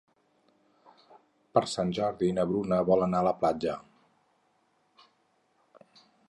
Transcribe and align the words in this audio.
Per 1.57 1.61
Sant 1.73 1.91
Jordi 1.97 2.29
na 2.37 2.45
Bruna 2.53 2.79
vol 2.87 3.05
anar 3.09 3.21
a 3.21 3.27
la 3.31 3.35
platja. 3.45 3.77